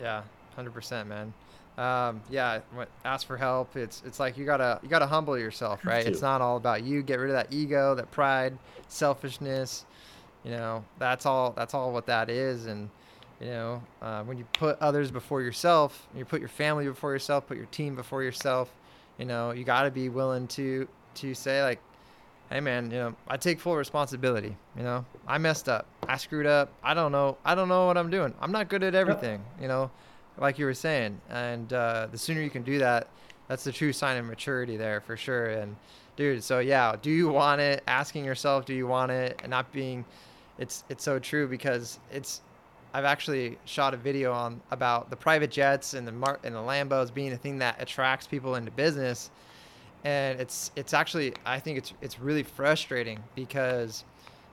[0.00, 0.22] Yeah,
[0.54, 1.32] hundred percent, man.
[1.78, 2.60] Um, yeah,
[3.04, 3.76] ask for help.
[3.76, 6.04] It's it's like you gotta you gotta humble yourself, right?
[6.04, 7.02] It's not all about you.
[7.02, 9.84] Get rid of that ego, that pride, selfishness.
[10.44, 11.52] You know, that's all.
[11.52, 12.66] That's all what that is.
[12.66, 12.90] And
[13.40, 17.46] you know, uh, when you put others before yourself, you put your family before yourself,
[17.46, 18.72] put your team before yourself.
[19.16, 21.80] You know, you got to be willing to to say like,
[22.50, 24.56] hey man, you know, I take full responsibility.
[24.76, 25.86] You know, I messed up.
[26.08, 26.72] I screwed up.
[26.82, 27.36] I don't know.
[27.44, 28.34] I don't know what I'm doing.
[28.40, 29.40] I'm not good at everything.
[29.54, 29.62] Yep.
[29.62, 29.90] You know,
[30.38, 31.20] like you were saying.
[31.30, 33.08] And uh, the sooner you can do that,
[33.48, 35.46] that's the true sign of maturity there for sure.
[35.46, 35.76] And
[36.16, 37.82] dude, so yeah, do you want it?
[37.86, 39.40] Asking yourself, do you want it?
[39.42, 40.04] And not being,
[40.58, 42.42] it's it's so true because it's.
[42.94, 46.60] I've actually shot a video on about the private jets and the Mar- and the
[46.60, 49.30] Lambos being a thing that attracts people into business
[50.04, 54.04] and it's it's actually I think it's it's really frustrating because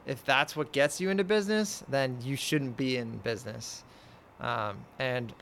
[0.06, 3.84] if that's what gets you into business, then you shouldn't be in business.
[4.40, 5.34] Um, and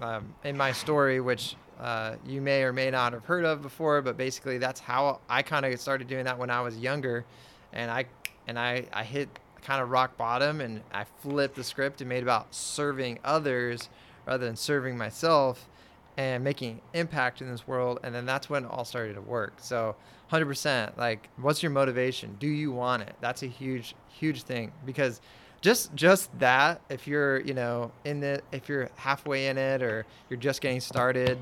[0.00, 4.02] um, in my story, which uh, you may or may not have heard of before,
[4.02, 7.24] but basically that's how I kind of started doing that when I was younger,
[7.72, 8.04] and I
[8.46, 9.28] and I I hit
[9.62, 13.88] kind of rock bottom and I flipped the script and made about serving others
[14.26, 15.68] rather than serving myself
[16.16, 19.54] and making impact in this world and then that's when it all started to work.
[19.58, 19.96] So
[20.30, 22.36] 100% like what's your motivation?
[22.38, 23.14] Do you want it?
[23.20, 25.20] That's a huge huge thing because
[25.60, 30.04] just just that if you're you know in the if you're halfway in it or
[30.28, 31.38] you're just getting started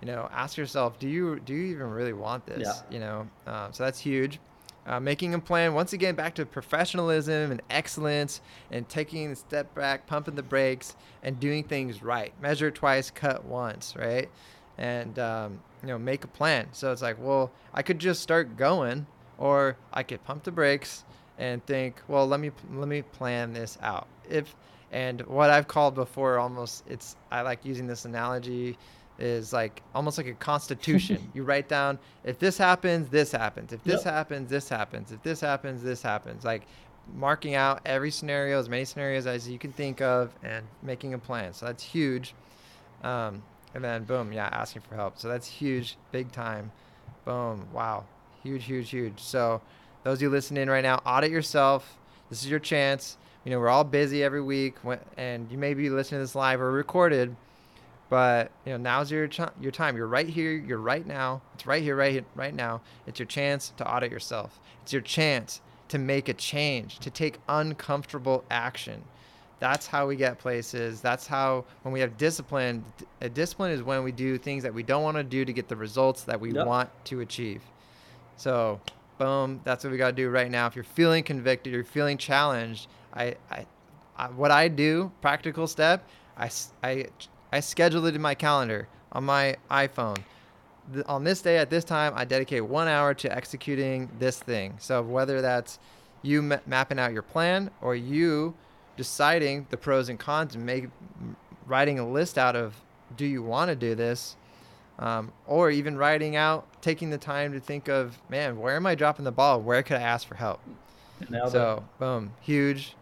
[0.00, 2.62] you know ask yourself do you do you even really want this?
[2.66, 2.94] Yeah.
[2.94, 4.38] you know uh, so that's huge
[4.86, 9.74] uh, making a plan once again back to professionalism and excellence and taking a step
[9.74, 12.32] back pumping the brakes and doing things right.
[12.40, 14.28] Measure twice cut once right?
[14.78, 16.68] And um, you know make a plan.
[16.72, 19.06] So it's like well i could just start going
[19.38, 21.04] or i could pump the brakes
[21.38, 24.06] and think well let me let me plan this out.
[24.28, 24.54] If
[24.92, 28.78] And what I've called before, almost, it's I like using this analogy,
[29.18, 31.30] is like almost like a constitution.
[31.34, 33.72] you write down if this happens, this happens.
[33.72, 34.14] If this Yep.
[34.14, 35.12] happens, this happens.
[35.12, 36.44] If this happens, this happens.
[36.44, 36.66] Like
[37.14, 41.18] marking out every scenario, as many scenarios as you can think of, and making a
[41.18, 41.52] plan.
[41.52, 42.34] So that's huge.
[43.02, 43.42] Um,
[43.74, 45.18] and then boom, yeah, asking for help.
[45.18, 46.70] So that's huge, big time.
[47.24, 48.04] Boom, wow,
[48.42, 49.20] huge, huge, huge.
[49.20, 49.60] So
[50.02, 51.96] those of you listening right now, audit yourself.
[52.30, 53.16] This is your chance.
[53.44, 54.76] You know, we're all busy every week,
[55.18, 57.36] and you may be listening to this live or recorded,
[58.14, 59.96] but you know, now's your ch- your time.
[59.96, 60.52] You're right here.
[60.52, 61.42] You're right now.
[61.54, 62.80] It's right here, right here, right now.
[63.08, 64.60] It's your chance to audit yourself.
[64.84, 69.02] It's your chance to make a change, to take uncomfortable action.
[69.58, 71.00] That's how we get places.
[71.00, 72.84] That's how when we have discipline.
[73.20, 75.66] A discipline is when we do things that we don't want to do to get
[75.66, 76.66] the results that we Yep.
[76.68, 77.62] want to achieve.
[78.36, 78.80] So,
[79.18, 80.68] boom, that's what we got to do right now.
[80.68, 83.66] If you're feeling convicted, you're feeling challenged, I, I,
[84.16, 86.48] I what I do, practical step, I,
[86.84, 87.06] I,
[87.54, 90.18] I schedule it in my calendar on my iPhone.
[90.92, 94.74] Th- on this day at this time, I dedicate one hour to executing this thing.
[94.80, 95.78] So whether that's
[96.22, 98.54] you ma- mapping out your plan or you
[98.96, 100.88] deciding the pros and cons and make
[101.64, 102.74] writing a list out of
[103.16, 104.34] do you want to do this?
[104.98, 108.96] Um, or even writing out taking the time to think of man where am i
[108.96, 109.60] dropping the ball?
[109.60, 110.60] Where could i ask for help?
[111.52, 112.96] So boom huge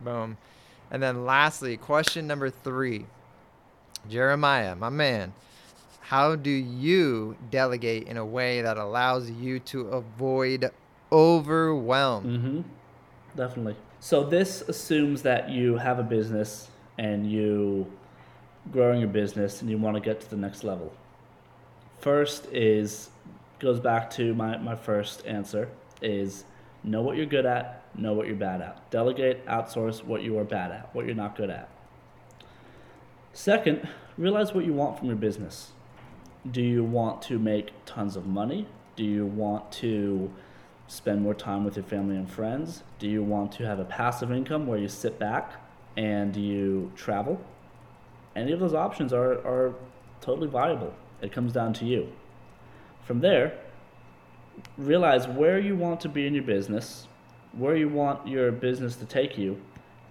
[0.00, 0.38] boom.
[0.90, 3.06] And then lastly question number three
[4.08, 5.32] jeremiah my man
[6.00, 10.70] how do you delegate in a way that allows you to avoid
[11.12, 12.60] overwhelm Mm-hmm.
[13.36, 13.76] Definitely.
[14.00, 17.90] So this assumes that you have a business and you
[18.70, 20.92] growing your business and you want to get to the next level.
[22.00, 23.10] First is
[23.58, 25.68] goes back to my, my first answer
[26.02, 26.44] is
[26.82, 28.90] know what you're good at, know what you're bad at.
[28.90, 31.68] Delegate, outsource what you are bad at, what you're not good at.
[33.36, 35.72] Second, realize what you want from your business.
[36.48, 38.68] Do you want to make tons of money?
[38.94, 40.32] Do you want to
[40.86, 42.84] spend more time with your family and friends?
[43.00, 45.54] Do you want to have a passive income where you sit back
[45.96, 47.40] and you travel?
[48.36, 49.74] Any of those options are, are
[50.20, 50.94] totally viable.
[51.20, 52.12] It comes down to you.
[53.02, 53.58] From there,
[54.78, 57.08] realize where you want to be in your business,
[57.50, 59.60] where you want your business to take you,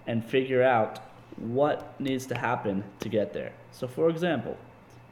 [0.06, 1.00] and figure out
[1.36, 3.52] what needs to happen to get there.
[3.72, 4.56] So, for example,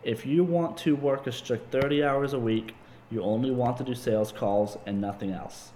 [0.02, 2.74] if you want to work a strict 30 hours a week,
[3.10, 5.72] you only want to do sales calls and nothing else.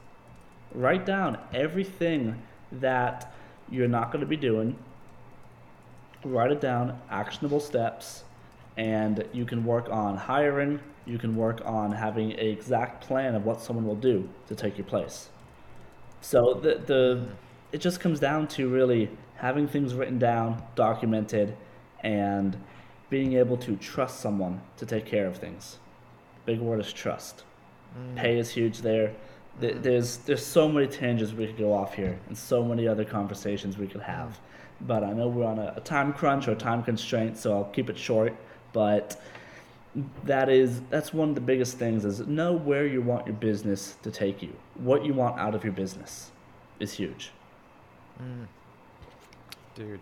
[0.74, 3.32] Write down everything that
[3.70, 4.76] you're not going to be doing.
[6.24, 8.24] Write it down, actionable steps,
[8.76, 10.80] and you can work on hiring.
[11.04, 14.76] You can work on having an exact plan of what someone will do to take
[14.76, 15.28] your place.
[16.20, 17.26] So the the
[17.72, 21.57] it just comes down to really having things written down, documented,
[22.01, 22.57] and
[23.11, 25.79] being able to trust someone to take care of things.
[26.44, 27.44] Big word is trust.
[27.99, 28.16] Mm.
[28.16, 29.12] Pay is huge there.
[29.61, 29.83] Th- mm.
[29.83, 33.79] There's there's so many tangents we could go off here, and so many other conversations
[33.79, 34.31] we could have.
[34.31, 34.87] Mm.
[34.87, 37.64] But I know we're on a, a time crunch or a time constraint, so I'll
[37.64, 38.35] keep it short.
[38.72, 39.20] But
[40.25, 43.96] that is that's one of the biggest things is know where you want your business
[44.03, 44.55] to take you.
[44.75, 46.31] What you want out of your business
[46.81, 47.31] is huge.
[49.76, 50.00] Dude.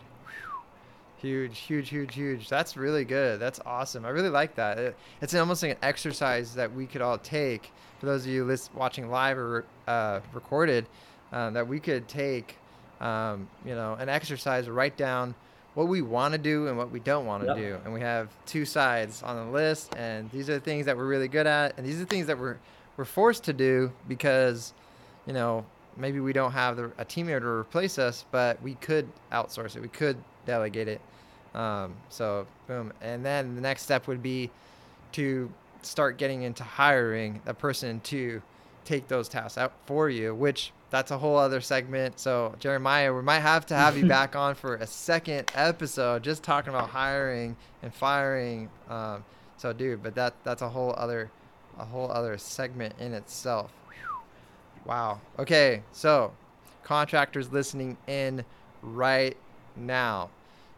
[1.18, 2.48] Huge huge huge huge.
[2.48, 3.40] That's really good.
[3.40, 4.04] That's awesome.
[4.04, 4.78] I really like that.
[4.78, 7.70] It, it's almost like an exercise that we could all take.
[7.98, 10.86] For those of you list, watching live or uh, recorded
[11.32, 12.56] um, that we could take
[13.00, 15.34] um, you know an exercise write down
[15.72, 17.56] what we want to do and what we don't want to Yep.
[17.56, 17.78] do.
[17.84, 21.06] And we have two sides on the list and these are the things that we're
[21.06, 22.58] really good at and these are the things that we're
[22.96, 24.72] we're forced to do because
[25.26, 25.64] you know,
[25.96, 29.76] maybe we don't have the, a team here to replace us, but we could outsource
[29.76, 29.82] it.
[29.82, 31.00] We could delegate it.
[31.54, 32.92] Um, so boom.
[33.00, 34.50] And then the next step would be
[35.12, 35.50] to
[35.82, 38.42] start getting into hiring a person to
[38.84, 42.18] take those tasks out for you, which that's a whole other segment.
[42.18, 46.42] So Jeremiah, we might have to have you back on for a second episode, just
[46.42, 48.68] talking about hiring and firing.
[48.88, 49.24] Um,
[49.56, 51.30] so dude, but that that's a whole other,
[51.78, 53.72] a whole other segment in itself.
[54.86, 55.20] Wow.
[55.38, 55.82] Okay.
[55.92, 56.32] So,
[56.82, 58.44] contractors listening in
[58.82, 59.36] right
[59.76, 60.30] now.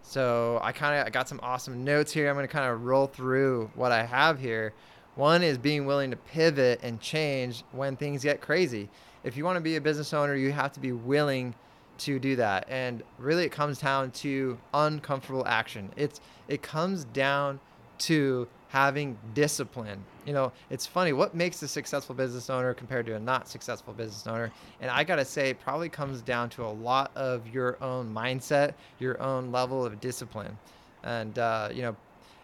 [0.03, 2.29] So, I kind of I got some awesome notes here.
[2.29, 4.73] I'm going to kind of roll through what I have here.
[5.17, 8.91] One is being willing to pivot and change when things get crazy.
[9.25, 11.55] If you want to be a business owner, you have to be willing
[11.99, 12.67] to do that.
[12.69, 15.91] And really it comes down to uncomfortable action.
[15.97, 17.61] It's it comes down
[17.99, 20.03] to having discipline.
[20.25, 23.93] You know, it's funny what makes a successful business owner compared to a not successful
[23.93, 24.51] business owner.
[24.81, 28.13] And I got to say, it probably comes down to a lot of your own
[28.13, 30.59] mindset, your own level of discipline.
[31.05, 31.97] And, uh, you know,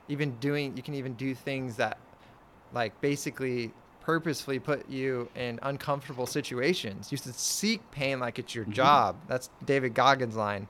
[0.08, 1.98] even doing, you can even do things that
[2.72, 7.12] like basically purposefully put you in uncomfortable situations.
[7.12, 9.16] You should seek pain like it's your job.
[9.28, 10.66] That's David Goggins' line.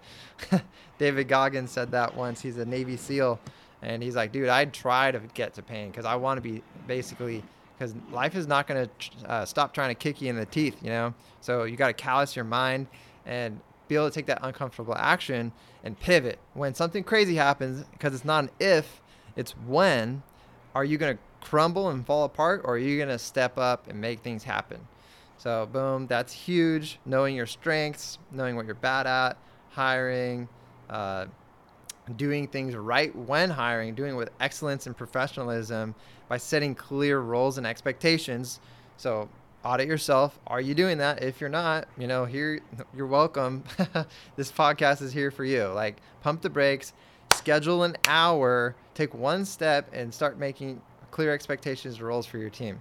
[0.99, 2.43] David Goggins said that once.
[2.43, 3.41] He's a Navy SEAL.
[3.83, 6.63] And he's like, dude, I'd try to get to pain because I want to be
[6.87, 7.43] basically,
[7.77, 10.77] because life is not going to uh, stop trying to kick you in the teeth,
[10.83, 11.15] you know?
[11.41, 12.87] So you got to callous your mind
[13.27, 15.53] and be able to take that uncomfortable action
[15.83, 16.39] and pivot.
[16.55, 19.03] When something crazy happens, because it's not an if,
[19.35, 20.23] it's when,
[20.75, 23.89] are you going to crumble and fall apart or are you going to step up
[23.89, 24.81] and make things happen?
[25.39, 27.01] So, boom, that's huge.
[27.05, 29.37] Knowing your strengths, knowing what you're bad at,
[29.71, 30.49] hiring,
[30.89, 31.27] uh,
[32.17, 35.95] doing things right when hiring, doing it with excellence and professionalism
[36.29, 38.61] by setting clear roles and expectations.
[38.97, 39.29] So
[39.65, 40.39] audit yourself.
[40.47, 41.23] Are you doing that?
[41.23, 42.61] If you're not, you know, here
[42.97, 43.65] you're welcome.
[44.37, 45.65] this podcast is here for you.
[45.67, 46.93] Like pump the brakes,
[47.35, 50.81] schedule an hour, take one step and start making
[51.11, 52.81] clear expectations roles for your team.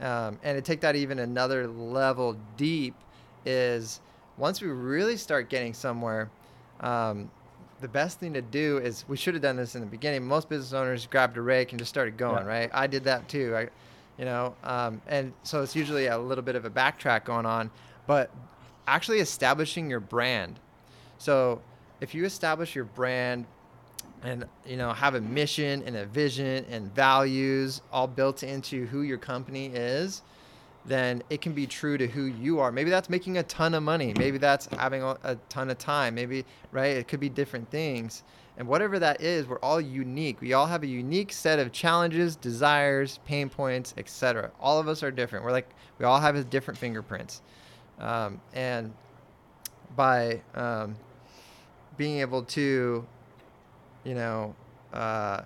[0.00, 2.94] Um, and to take that even another level deep
[3.44, 4.00] is
[4.36, 6.30] once we really start getting somewhere,
[6.80, 7.30] um,
[7.80, 10.26] the best thing to do is we should have done this in the beginning.
[10.26, 12.52] Most business owners grabbed a rake and just started going, yeah.
[12.52, 12.70] right?
[12.72, 13.54] I did that too.
[13.56, 13.68] I,
[14.18, 17.70] you know, um, and so it's usually a little bit of a backtrack going on,
[18.06, 18.30] but
[18.86, 20.58] actually establishing your brand.
[21.18, 21.60] So
[22.00, 23.46] if you establish your brand
[24.22, 29.02] and you know have a mission and a vision and values all built into who
[29.02, 30.22] your company is,
[30.88, 32.72] then it can be true to who you are.
[32.72, 34.14] Maybe that's making a ton of money.
[34.16, 36.14] Maybe that's having a, ton of time.
[36.14, 36.96] Maybe, right?
[36.96, 38.22] It could be different things.
[38.56, 40.40] And whatever that is, we're all unique.
[40.40, 44.50] We all have a unique set of challenges, desires, pain points, etc.
[44.60, 45.44] All of us are different.
[45.44, 45.68] We're like,
[45.98, 47.42] we all have different fingerprints.
[48.00, 48.92] Um, and
[49.94, 50.96] by um,
[51.96, 53.06] being able to,
[54.04, 54.54] you know,
[54.92, 55.42] uh,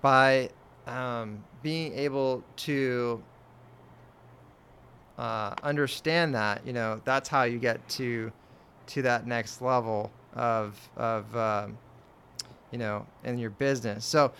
[0.00, 0.50] by
[0.86, 3.22] um, being able to
[5.18, 8.32] uh, understand that, you know, that's how you get to
[8.86, 11.78] to that next level of of um,
[12.70, 14.04] you know in your business.
[14.04, 14.32] So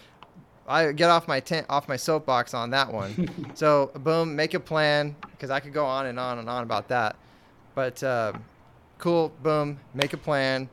[0.66, 3.52] I get off my tent off my soapbox on that one.
[3.54, 6.88] so boom, make a plan because I could go on and on and on about
[6.88, 7.16] that.
[7.74, 8.34] But uh,
[8.98, 10.68] cool, boom, make a plan.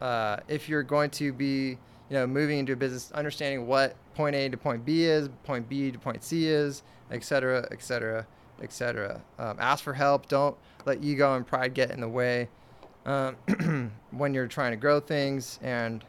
[0.00, 1.76] Uh, if you're going to be
[2.10, 5.66] you know, moving into a business, understanding what point A to point B is, point
[5.66, 8.26] B to point C is, et cetera, et cetera,
[8.60, 9.18] et cetera.
[9.38, 10.28] Um, ask for help.
[10.28, 10.54] Don't
[10.84, 12.50] let ego and pride get in the way
[13.06, 13.36] um,
[14.10, 15.58] when you're trying to grow things.
[15.62, 16.04] And,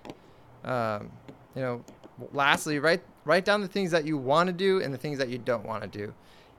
[0.66, 1.10] um,
[1.56, 1.86] you know,
[2.34, 5.30] lastly, write, write down the things that you want to do and the things that
[5.30, 6.14] you don't want to do.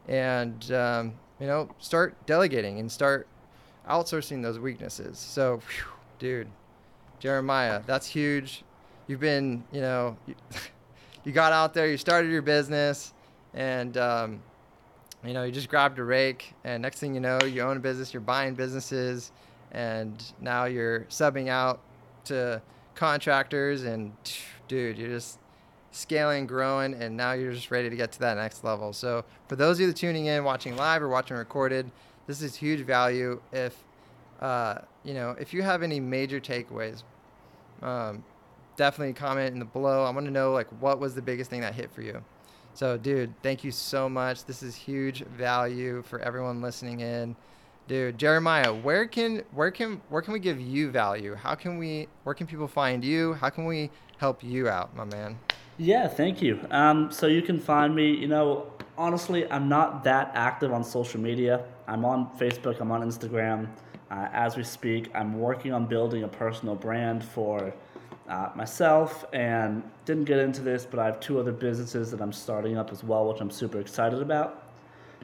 [0.09, 3.29] And, um, you know, start delegating and start
[3.87, 5.19] outsourcing those weaknesses.
[5.19, 6.49] So, whew, dude,
[7.21, 8.65] Jeremiah, that's huge
[9.07, 10.17] you've been, you know,
[11.25, 13.13] you, got out there, you started your business,
[13.55, 14.43] and um,
[15.25, 17.81] you know, you just grabbed a rake, and next thing you know, you own a
[17.81, 19.33] business, you're buying businesses,
[19.73, 21.81] and now you're subbing out
[22.25, 22.61] to
[22.95, 24.13] contractors, and
[24.69, 25.39] dude, you're just
[25.93, 28.93] scaling, growing, and now you're just ready to get to that next level.
[28.93, 31.91] So, for those of you tuning in, watching live or watching recorded,
[32.27, 33.41] this is huge value.
[33.53, 33.77] If
[34.41, 37.05] uh, you know, if you have any major takeaways,
[37.81, 38.25] um,
[38.77, 40.05] definitely comment in the below.
[40.05, 42.23] I want to know like what was the biggest thing that hit for you.
[42.75, 44.47] So, dude, thank you so much.
[44.47, 47.37] This is huge value for everyone listening in.
[47.87, 51.35] Dude, Jeremiah, where can where can where can we give you value?
[51.35, 53.35] How can we where can people find you?
[53.35, 55.39] How can we help you out, my man?
[55.79, 56.61] Yeah, thank you.
[56.71, 58.15] Um, so you can find me.
[58.15, 61.65] You know, honestly, I'm not that active on social media.
[61.89, 62.81] I'm on Facebook.
[62.81, 63.69] I'm on Instagram.
[64.11, 67.75] Uh, as we speak, I'm working on building a personal brand for
[68.29, 72.33] uh, myself and didn't get into this, but I have two other businesses that I'm
[72.33, 74.63] starting up as well, which I'm super excited about.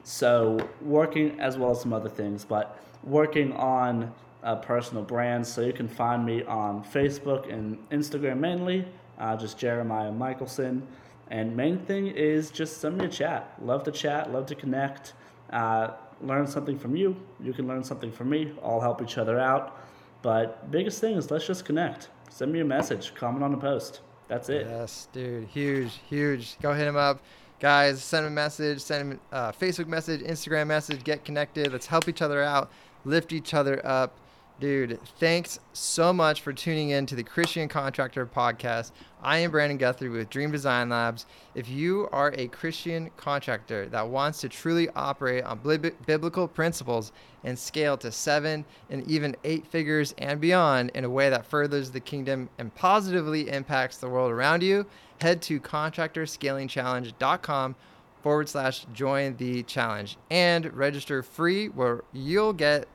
[0.03, 5.45] So, working as well as some other things, but working on a personal brand.
[5.45, 8.85] So, you can find me on Facebook and Instagram mainly,
[9.17, 10.85] uh, just Jeremiah Michelson.
[11.31, 13.53] And main thing is just send me a chat.
[13.61, 15.13] Love to chat, love to connect,
[15.51, 15.91] uh,
[16.21, 17.15] learn something from you.
[17.39, 18.53] You can learn something from me.
[18.63, 19.77] All help each other out.
[20.21, 24.01] But biggest thing is let's just connect send me a message, comment on the post.
[24.27, 24.67] That's it.
[24.69, 25.47] Yes, dude.
[25.47, 26.57] Huge, huge.
[26.61, 27.19] Go hit him up.
[27.59, 31.73] Guys, send him a message, send him a Facebook message, Instagram message, get connected.
[31.73, 32.71] Let's help each other out,
[33.03, 34.17] lift each other up.
[34.59, 38.91] Dude, thanks so much for tuning in to the Christian Contractor Podcast.
[39.23, 41.25] I am Brandon Guthrie with Dream Design Labs.
[41.55, 45.61] If you are a Christian contractor that wants to truly operate on
[46.05, 47.13] biblical principles
[47.45, 51.91] and scale to seven and even eight figures and beyond in a way that furthers
[51.91, 54.85] the kingdom and positively impacts the world around you,
[55.21, 57.75] head to contractorscalingchallenge.com
[58.21, 62.89] forward slash join the challenge and register free where you'll get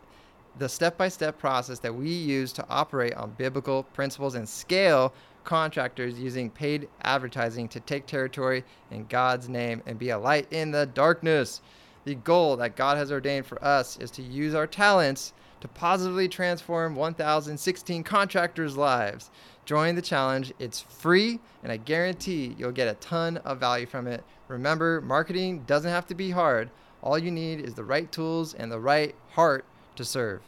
[0.58, 5.12] the step by step process that we use to operate on biblical principles and scale
[5.44, 10.70] contractors using paid advertising to take territory in God's name and be a light in
[10.70, 11.60] the darkness.
[12.04, 16.28] The goal that God has ordained for us is to use our talents to positively
[16.28, 19.30] transform 1,016 contractors' lives.
[19.64, 20.52] Join the challenge.
[20.58, 24.22] It's free, and I guarantee you'll get a ton of value from it.
[24.48, 26.70] Remember, marketing doesn't have to be hard.
[27.02, 29.64] All you need is the right tools and the right heart
[29.96, 30.40] to serve.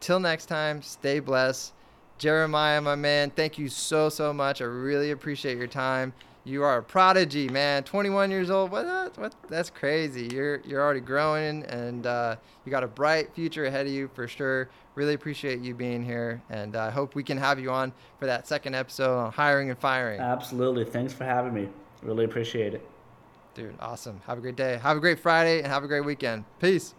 [0.00, 1.72] Till next time, stay blessed.
[2.18, 4.60] Jeremiah, my man, thank you so, so much.
[4.60, 6.12] I really appreciate your time.
[6.46, 7.84] You are a prodigy, man.
[7.84, 8.70] 21 years old.
[8.70, 9.16] What?
[9.16, 9.34] What?
[9.48, 10.28] That's crazy.
[10.30, 14.28] You're you're already growing, and uh, you got a bright future ahead of you for
[14.28, 14.68] sure.
[14.94, 18.26] Really appreciate you being here, and I uh, hope we can have you on for
[18.26, 20.20] that second episode on hiring and firing.
[20.20, 20.84] Absolutely.
[20.84, 21.68] Thanks for having me.
[22.02, 22.86] Really appreciate it.
[23.54, 24.20] Dude, awesome.
[24.26, 24.78] Have a great day.
[24.82, 26.44] Have a great Friday, and have a great weekend.
[26.60, 26.94] Peace.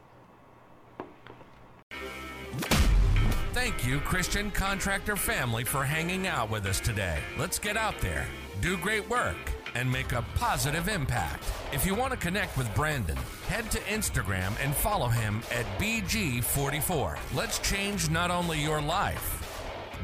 [3.66, 7.18] Thank you, Christian Contractor family, for hanging out with us today.
[7.36, 8.28] Let's get out there,
[8.62, 9.36] do great work,
[9.74, 11.52] and make a positive impact.
[11.74, 17.18] If you want to connect with Brandon, head to Instagram and follow him at BG44.
[17.34, 19.42] Let's change not only your life,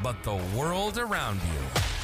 [0.01, 2.00] but the world around you.